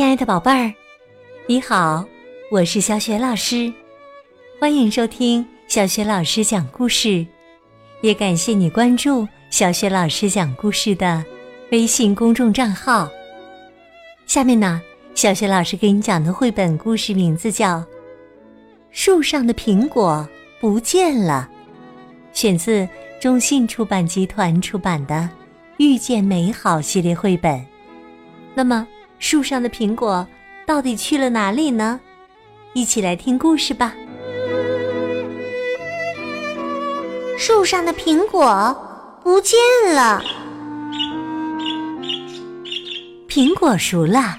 [0.00, 0.72] 亲爱的宝贝儿，
[1.46, 2.02] 你好，
[2.50, 3.70] 我是小雪老师，
[4.58, 7.26] 欢迎收听小雪老师讲故事，
[8.00, 11.22] 也感谢你关注小雪老师讲故事的
[11.70, 13.10] 微信公众账号。
[14.24, 14.80] 下面呢，
[15.14, 17.76] 小雪老师给你讲的绘本故事名字叫
[18.90, 20.26] 《树上的苹果
[20.62, 21.46] 不见了》，
[22.34, 22.88] 选自
[23.20, 25.14] 中信出版集团出版的
[25.76, 27.62] 《遇见美好》系列绘本。
[28.54, 28.88] 那么。
[29.20, 30.26] 树上的苹果
[30.66, 32.00] 到底去了哪里呢？
[32.72, 33.94] 一起来听故事吧。
[37.38, 38.74] 树上的苹果
[39.22, 39.58] 不见
[39.94, 40.22] 了，
[43.28, 44.36] 苹果熟了，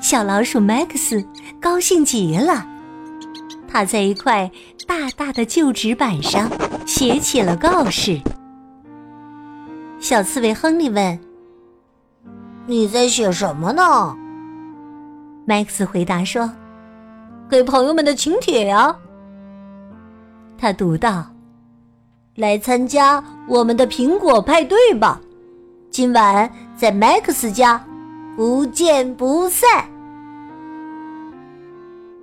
[0.00, 1.24] 小老鼠 Max
[1.60, 2.66] 高兴极了。
[3.68, 4.50] 他在一块
[4.86, 6.50] 大大的旧纸板上
[6.86, 8.20] 写起了告示。
[10.00, 11.31] 小刺猬亨利问。
[12.64, 14.16] 你在写什么呢
[15.48, 16.48] ？Max 回答说
[17.50, 18.96] ：“给朋友们的请帖呀。”
[20.56, 21.26] 他读道
[22.36, 25.20] ：“来参加我们的苹果派对吧！
[25.90, 27.84] 今晚在 Max 家，
[28.36, 29.84] 不见不散。”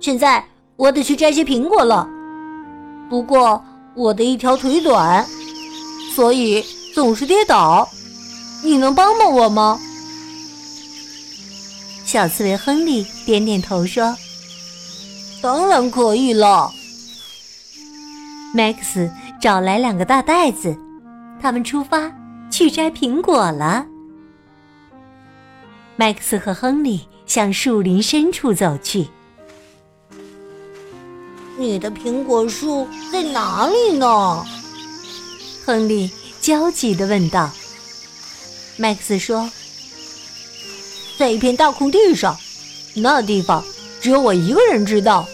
[0.00, 0.42] 现在
[0.76, 2.08] 我得去摘些苹果了，
[3.10, 3.62] 不过
[3.94, 5.22] 我的一条腿短，
[6.14, 7.86] 所以总是跌倒。
[8.64, 9.78] 你能帮帮我吗？
[12.10, 14.16] 小刺猬亨利点点头说
[15.40, 16.68] ：“当然可以了。
[18.52, 19.08] ”Max
[19.40, 20.76] 找来两个大袋子，
[21.40, 22.10] 他们出发
[22.50, 23.86] 去摘苹果了。
[25.96, 29.06] Max 和亨利向树林深处走去。
[31.56, 34.44] 你的苹果树在哪里呢？
[35.64, 37.48] 亨利焦急的问道。
[38.80, 39.48] Max 说。
[41.20, 42.34] 在一片大空地上，
[42.96, 43.62] 那地方
[44.00, 45.26] 只有我一个人知道。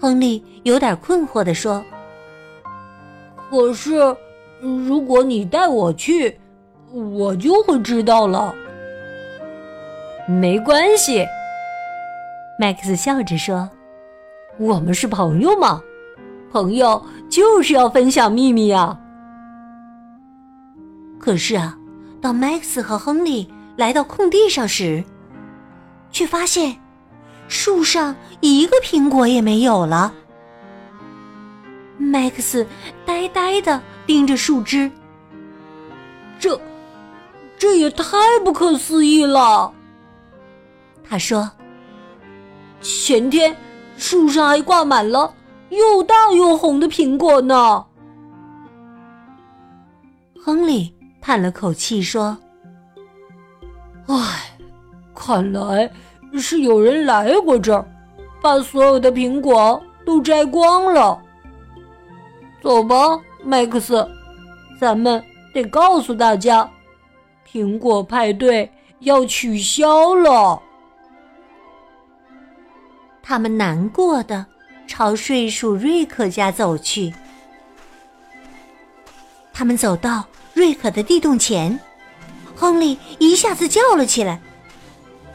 [0.00, 1.84] 亨利有点困惑的说
[3.50, 4.16] ：“可是，
[4.60, 6.38] 如果你带我去，
[6.92, 8.54] 我就会知道了。”
[10.30, 11.26] 没关系
[12.60, 13.68] ，Max 笑着说
[14.60, 15.82] ：“我们是朋友嘛，
[16.52, 18.96] 朋友就是要分享秘密呀。”
[21.18, 21.76] 可是啊。
[22.24, 25.04] 当 Max 和亨利来到空地上时，
[26.10, 26.74] 却发现
[27.48, 30.14] 树上一个苹果也没有了。
[32.00, 32.66] Max
[33.04, 34.90] 呆呆的盯着树枝，
[36.38, 36.58] 这
[37.58, 39.70] 这也太不可思议了。
[41.06, 41.50] 他说
[42.80, 43.54] ：“前天
[43.98, 45.34] 树上还挂满了
[45.68, 47.84] 又大又红的苹果呢。”
[50.42, 50.93] 亨利。
[51.26, 52.36] 叹了口气说
[54.08, 54.58] ：“唉，
[55.14, 55.90] 看来
[56.38, 57.82] 是有人来过这儿，
[58.42, 61.18] 把所有的苹果都摘光了。
[62.62, 64.06] 走吧麦克斯
[64.78, 65.24] 咱们
[65.54, 66.70] 得告诉大家，
[67.50, 70.60] 苹果派对要取消了。”
[73.24, 74.44] 他们难过的
[74.86, 77.14] 朝睡鼠瑞克家走去。
[79.54, 80.22] 他们走到。
[80.54, 81.78] 瑞克的地洞前，
[82.54, 84.40] 亨利一下子叫了起来：“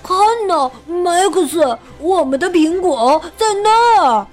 [0.02, 4.26] 看呐，Max，我们的苹果在那儿！”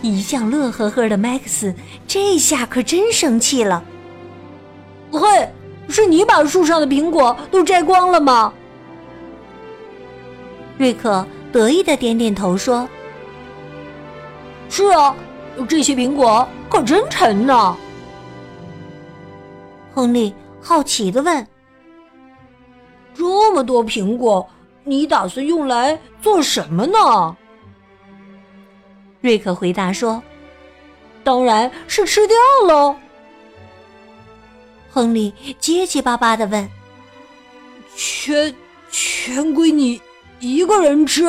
[0.00, 1.74] 一向乐呵呵的 Max
[2.06, 3.82] 这下可真生气了
[5.10, 5.50] ：“嘿，
[5.88, 8.52] 是你把树上的苹果都摘光了吗？”
[10.78, 12.88] 瑞克得意的点点头说
[14.70, 15.16] ：“是啊，
[15.68, 17.76] 这些苹果可真沉呢。”
[19.94, 21.46] 亨利好奇的问
[23.14, 24.44] ：“这么多苹果，
[24.82, 27.36] 你打算用来做什么呢？”
[29.22, 30.20] 瑞克回答说
[31.22, 32.96] ：“当然是吃掉喽。”
[34.90, 36.68] 亨利结结巴巴的问
[37.94, 38.52] ：“全
[38.90, 40.00] 全归你
[40.40, 41.24] 一个人吃？”“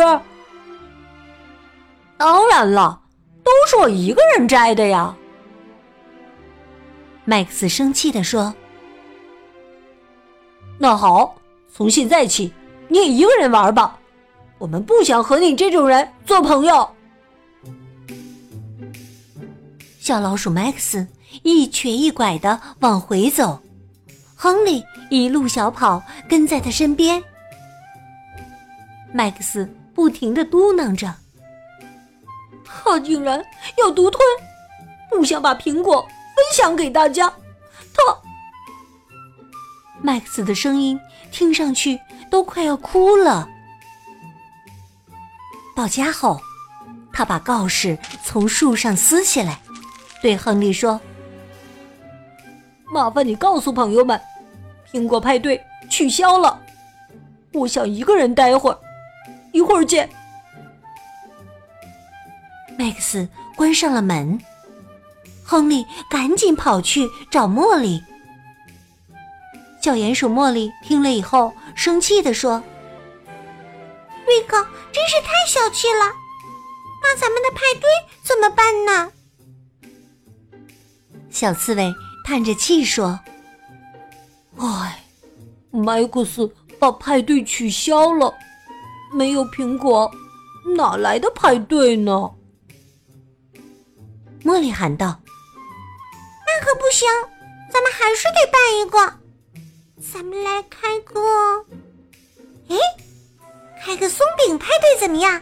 [2.18, 3.00] 当然了，
[3.44, 5.16] 都是我一个人摘的呀。”
[7.28, 8.54] 麦克斯生气地说
[10.78, 11.36] ：“那好，
[11.74, 12.54] 从现在起，
[12.88, 14.00] 你也一个人玩吧。
[14.60, 16.88] 我们不想和你这种人做朋友。”
[20.00, 21.08] 小老鼠麦克斯
[21.42, 23.60] 一瘸一拐的往回走，
[24.36, 26.00] 亨利一路小跑
[26.30, 27.22] 跟在他身边。
[29.12, 31.12] 麦克斯不停的嘟囔着
[32.64, 33.44] ：“他竟然
[33.80, 34.22] 要独吞，
[35.10, 37.32] 不想把苹果。”分享给大家，
[37.94, 38.18] 他
[40.02, 41.00] 麦克斯的声音
[41.32, 42.00] 听上去
[42.30, 43.48] 都快要哭了。
[45.76, 46.40] 到家后，
[47.12, 49.60] 他把告示从树上撕下来，
[50.22, 51.00] 对亨利说
[52.86, 54.20] ：“麻烦你告诉朋友们，
[54.92, 56.60] 苹果派对取消了。
[57.54, 58.78] 我想一个人待会儿，
[59.52, 60.10] 一会儿见。”
[62.78, 64.40] 麦克斯关上了门，
[65.46, 68.04] 亨利赶紧跑去找茉莉。
[69.80, 72.64] 小鼹鼠茉莉听了以后，生气地说
[74.26, 74.58] ：“瑞克
[74.92, 76.12] 真是太小气了，
[77.04, 77.88] 那咱们的派对
[78.24, 79.12] 怎么办呢？”
[81.30, 81.94] 小刺猬
[82.26, 83.20] 叹着气说
[84.58, 85.04] ：“唉，
[85.70, 88.34] 麦克斯把派对取消了，
[89.14, 90.10] 没有苹果，
[90.76, 92.32] 哪来的派对呢？”
[94.44, 95.20] 茉莉喊道
[96.56, 97.06] ：“那可不行，
[97.70, 99.20] 咱们还是得办一个。”
[100.14, 101.20] 咱们来开个，
[102.70, 102.78] 哎，
[103.84, 105.42] 开个松饼派对怎么样？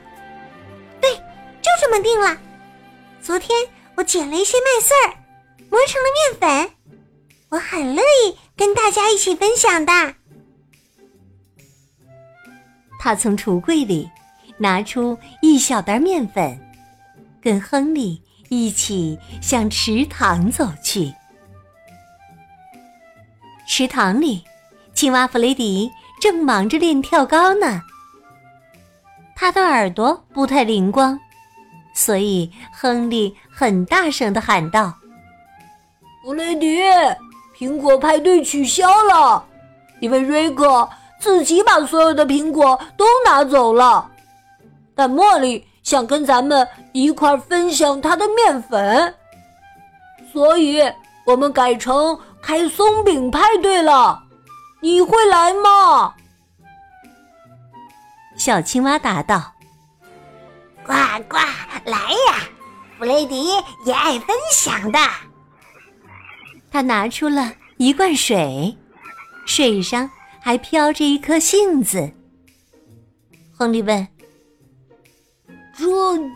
[1.00, 1.14] 对，
[1.62, 2.36] 就这么定了。
[3.22, 5.14] 昨天我捡了一些麦穗儿，
[5.70, 6.72] 磨成了面粉，
[7.50, 10.16] 我很乐意跟大家一起分享的。
[13.00, 14.10] 他从橱柜里
[14.58, 16.60] 拿出一小袋面粉，
[17.42, 18.22] 跟亨利
[18.54, 21.14] 一起向池塘走去。
[23.68, 24.44] 池塘里。
[24.94, 25.92] 青蛙弗雷迪
[26.22, 27.82] 正忙着练跳高呢，
[29.36, 31.20] 他的耳朵不太灵光，
[31.96, 34.94] 所以亨利很大声的喊道
[36.24, 36.80] ：“弗雷迪，
[37.58, 39.44] 苹果派对取消了，
[40.00, 40.88] 因为瑞克
[41.20, 44.12] 自己把所有的苹果都拿走了。
[44.94, 49.14] 但茉莉想跟咱们一块分享他的面粉，
[50.32, 50.82] 所以
[51.26, 54.22] 我们改成开松饼派对了。”
[54.82, 56.14] 你会来吗？
[58.36, 59.54] 小青蛙答道
[60.86, 60.92] ：“呱
[61.30, 61.38] 呱，
[61.86, 62.50] 来呀！
[62.98, 63.46] 弗雷迪
[63.86, 65.00] 也爱分享的。”
[66.70, 68.78] 他拿出了一罐水，
[69.46, 72.12] 水上还飘着一颗杏子。
[73.58, 74.06] 亨利问
[75.78, 75.86] ：“这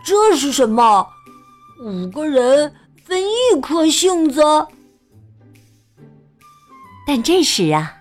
[0.04, 1.08] 这是什么？
[1.80, 2.74] 五个人
[3.04, 4.42] 分一颗杏子？”
[7.06, 7.94] 但这时啊。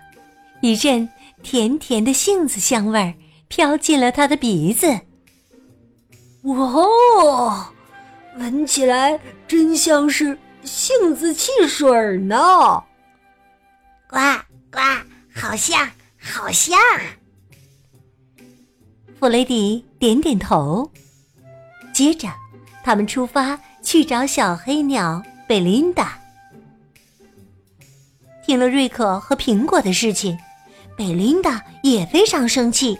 [0.63, 1.07] 一阵
[1.43, 3.13] 甜甜的杏子香味儿
[3.47, 4.87] 飘进了他的鼻子。
[6.41, 7.67] 哇哦，
[8.37, 12.83] 闻起来真像是杏子汽水呢！
[14.09, 14.17] 呱
[14.71, 14.79] 呱，
[15.33, 15.87] 好像，
[16.19, 16.75] 好像。
[19.19, 20.91] 弗雷迪点点头。
[21.97, 22.29] 接着，
[22.83, 26.15] 他们出发去找小黑鸟贝琳达。
[28.45, 30.37] 听了瑞克和苹果的事情。
[30.95, 32.99] 贝琳达也非常生气。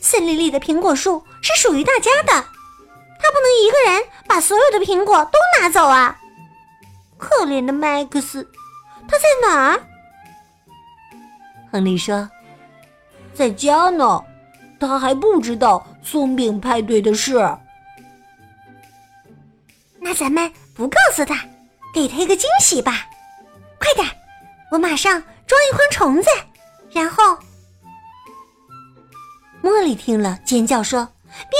[0.00, 6.16] 森林里的苹果树是属于大家的，他不能一个人把所有的苹果都拿走啊！
[7.18, 8.48] 可怜的麦克斯，
[9.08, 9.80] 他在哪儿？
[11.72, 12.30] 亨利说
[13.34, 14.22] ：“在家呢，
[14.78, 17.34] 他还不知道松饼派对的事。”
[20.00, 21.44] 那咱们不告诉他，
[21.92, 23.06] 给他一个惊喜吧！
[23.78, 24.08] 快点，
[24.70, 25.22] 我马上。
[25.46, 26.28] 装一筐虫子，
[26.90, 27.38] 然后，
[29.62, 31.56] 茉莉听了尖叫说：“别，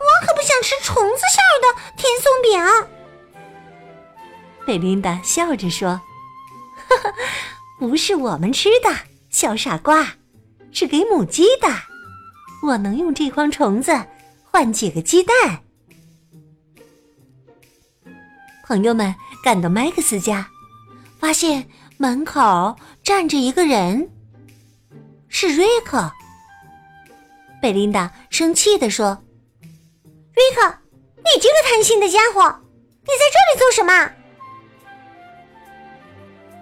[0.00, 2.90] 我可不想吃虫子馅的甜松饼。”
[4.66, 5.90] 贝琳达笑着说
[6.88, 7.14] ：“呵呵，
[7.78, 8.92] 不是我们吃的，
[9.30, 10.14] 小傻瓜，
[10.72, 11.68] 是给母鸡的。
[12.62, 13.92] 我能用这筐虫子
[14.44, 15.34] 换几个鸡蛋。”
[18.64, 20.48] 朋友们赶到麦克斯家，
[21.18, 21.68] 发现。
[22.00, 24.08] 门口站着一个人，
[25.26, 26.08] 是瑞克。
[27.60, 29.20] 贝琳达生气地说
[30.32, 30.78] ：“瑞克，
[31.16, 32.40] 你这个贪心的家伙，
[33.00, 34.12] 你在这里做什么？”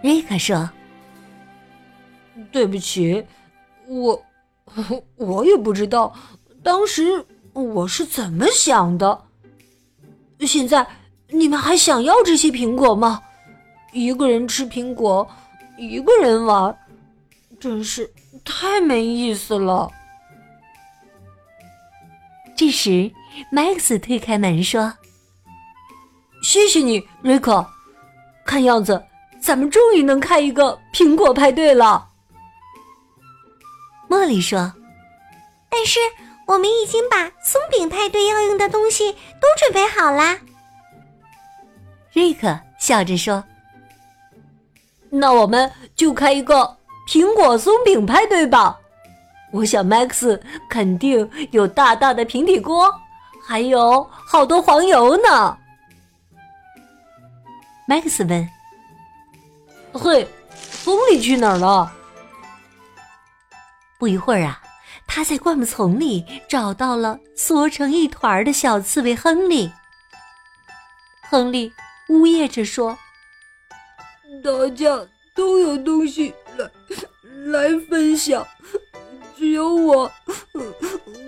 [0.03, 0.71] 瑞克说
[2.51, 3.23] ：“对不起，
[3.87, 4.26] 我
[5.17, 6.15] 我也不知道
[6.63, 9.23] 当时我是怎么想的。
[10.41, 10.87] 现在
[11.29, 13.23] 你们还想要这些苹果吗？”
[13.93, 15.27] 一个人吃苹果，
[15.79, 16.77] 一个人玩，
[17.59, 18.13] 真是
[18.45, 19.91] 太没意思了。
[22.55, 23.11] 这时
[23.51, 24.93] ，，Max 推开门说
[26.43, 27.67] ：“谢谢你，瑞克。
[28.45, 29.03] 看样子，
[29.41, 32.09] 咱们终于能开一个苹果派对了。”
[34.09, 34.73] 茉莉说
[35.69, 35.99] ：“但是
[36.47, 40.39] 我们已经把松饼派对要用的东西都准备好啦。”
[42.13, 43.43] 瑞克笑着说。
[45.09, 46.77] 那我们就开一个
[47.09, 48.79] 苹果松饼派对吧。
[49.53, 52.93] 我想 Max 肯定有大大的平底锅，
[53.47, 55.57] 还有好多黄油呢。
[57.89, 58.49] Max 问
[59.95, 60.29] ：“嘿，
[60.85, 61.91] 亨利去哪儿了？”
[63.99, 64.61] 不一会儿啊，
[65.07, 69.71] 他在灌木丛里找到了缩成一团的小刺猬亨利。
[71.29, 71.73] 亨利
[72.09, 72.97] 呜咽着说
[74.45, 74.87] ：“大家
[75.35, 76.71] 都有东西来
[77.47, 78.47] 来分享，
[79.37, 80.13] 只有我，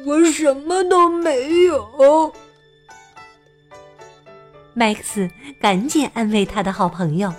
[0.07, 2.33] 我什么都没有。”
[4.75, 5.29] 麦克斯
[5.61, 7.35] 赶紧安慰他的好朋友：“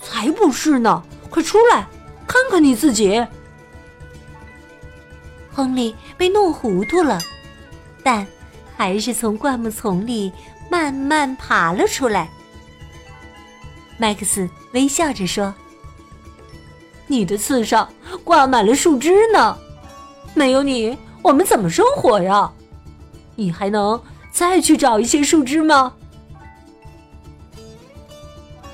[0.00, 1.04] 才不是呢！
[1.30, 1.86] 快出来，
[2.26, 3.24] 看看你自己。”
[5.56, 7.18] 亨利被弄糊涂了，
[8.04, 8.26] 但
[8.76, 10.30] 还是从灌木丛里
[10.70, 12.28] 慢慢爬了出来。
[13.96, 15.54] 麦克斯微笑着说
[17.08, 17.88] ：“你的刺上
[18.22, 19.56] 挂满了树枝呢，
[20.34, 22.52] 没有你，我们怎么生活呀？
[23.34, 23.98] 你还能
[24.30, 25.94] 再去找一些树枝吗？”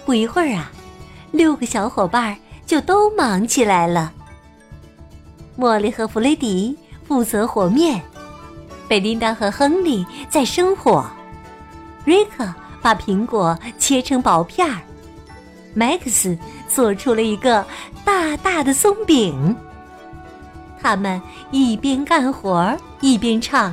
[0.04, 0.72] 不一会儿啊，
[1.30, 2.36] 六个小伙伴
[2.66, 4.12] 就都忙起来了。
[5.62, 6.76] 茉莉和弗雷迪
[7.07, 8.02] 负责和面，
[8.88, 11.09] 贝琳达和亨利在生火，
[12.04, 14.81] 瑞克把苹果切成薄片儿，
[15.73, 16.37] 麦克斯
[16.69, 17.64] 做出了一个
[18.04, 19.57] 大大的松饼。
[20.81, 23.73] 他们一边干活一边唱：“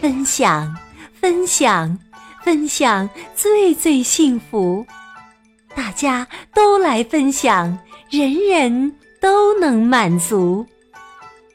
[0.00, 0.72] 分享，
[1.12, 1.98] 分享，
[2.44, 4.86] 分享，最最幸福。
[5.74, 7.76] 大家都来分享，
[8.10, 10.66] 人人。”都能满足，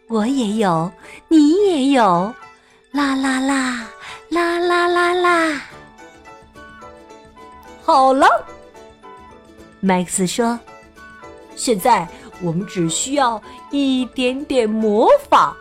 [0.08, 0.90] 我也有，
[1.28, 2.34] 你也有，
[2.92, 3.90] 啦啦啦，
[4.30, 5.62] 啦啦啦啦。
[7.84, 8.26] 好了，
[9.82, 10.58] 麦克斯说
[11.58, 12.08] ：“现在
[12.42, 15.54] 我们只需要一点点魔法。”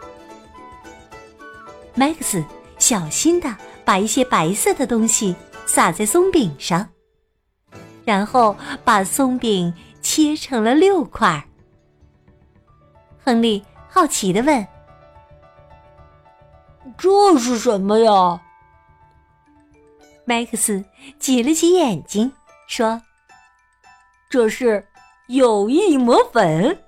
[1.97, 2.45] 麦克斯
[2.79, 3.53] 小心的
[3.85, 5.35] 把一些白色的东西
[5.67, 6.89] 撒在松饼上，
[8.05, 11.45] 然后把松饼切成了六块。
[13.27, 14.65] 亨利好奇的问
[16.97, 18.41] ：“这是什么呀？”
[20.25, 20.85] 麦克斯
[21.19, 22.31] 挤了挤眼睛，
[22.69, 23.03] 说
[24.31, 24.87] ：“这是
[25.27, 26.79] 友谊磨粉，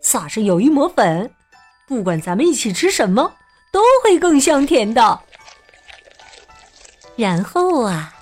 [0.00, 1.30] 撒上友谊磨粉，
[1.86, 3.30] 不管咱们一起吃什么，
[3.70, 5.20] 都会更香甜的。”
[7.16, 8.14] 然后啊，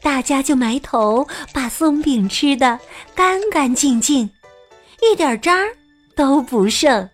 [0.00, 2.78] 大家就埋头把松饼吃的
[3.16, 4.30] 干干净净，
[5.02, 5.74] 一点渣儿。
[6.18, 7.08] 都不剩，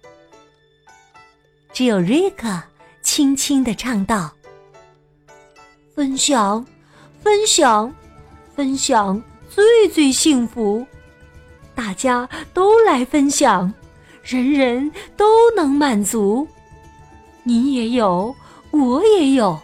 [1.74, 2.48] 只有瑞克
[3.02, 4.32] 轻轻的唱道
[5.94, 6.64] ：“分享，
[7.22, 7.94] 分享，
[8.56, 10.86] 分享，最最幸福。
[11.74, 13.70] 大家都来分享，
[14.22, 16.48] 人人都能满足。
[17.42, 18.34] 你也有，
[18.70, 19.60] 我也有，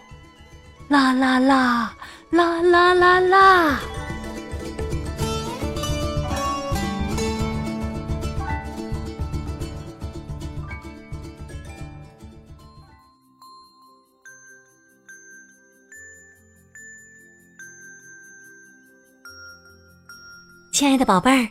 [0.87, 1.95] 啦啦啦，
[2.29, 3.79] 啦啦啦啦。”
[20.71, 21.49] 亲爱的宝贝儿，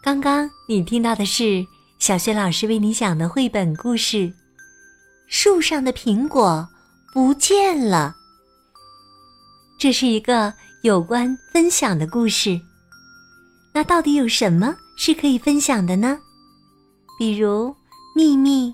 [0.00, 1.66] 刚刚你听到的是
[1.98, 4.18] 小学老师为你讲的绘本故事
[5.26, 6.66] 《树上的苹果
[7.12, 8.14] 不见了》。
[9.76, 12.58] 这是一个有关分享的故事。
[13.72, 16.16] 那到底有什么是可以分享的呢？
[17.18, 17.74] 比如
[18.14, 18.72] 秘密、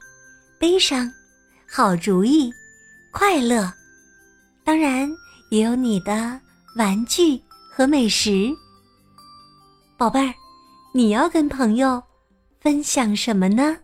[0.59, 1.11] 悲伤、
[1.67, 2.53] 好主意、
[3.11, 3.73] 快乐，
[4.63, 5.11] 当然
[5.49, 6.39] 也有你的
[6.77, 7.41] 玩具
[7.73, 8.55] 和美食。
[10.00, 10.33] 宝贝儿，
[10.95, 12.02] 你要跟朋友
[12.59, 13.76] 分享什么呢？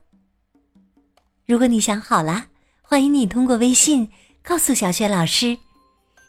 [1.45, 2.47] 如果你想好了，
[2.81, 4.09] 欢迎你通过微信
[4.43, 5.59] 告诉小雪老师。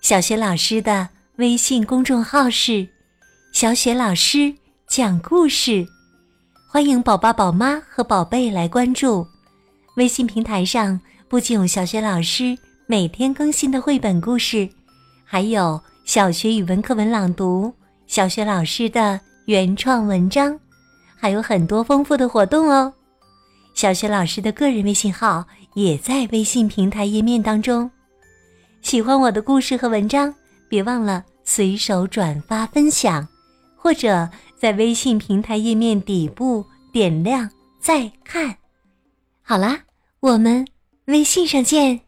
[0.02, 2.86] 小雪老师的微信公众号是
[3.54, 4.54] “小雪老师
[4.88, 5.88] 讲故事”，
[6.70, 9.26] 欢迎宝爸、宝妈和宝贝来关注。
[9.96, 14.68] 微信平台上不仅有小雪老师每天更新的绘本故事，
[15.24, 17.74] 还有小学语文课文朗读，
[18.06, 19.22] 小学老师的。
[19.48, 20.60] 原创文章，
[21.16, 22.94] 还有很多丰富的活动哦。
[23.74, 25.42] 小学老师的个人微信号
[25.74, 27.90] 也在微信平台页面当中。
[28.82, 30.36] 喜欢我的故事和文章，
[30.68, 33.26] 别忘了随手转发分享，
[33.78, 37.50] 或者在微信平台页面底部点亮
[37.80, 38.54] 再看。
[39.42, 39.80] 好啦，
[40.20, 40.68] 我们
[41.06, 42.07] 微信上见。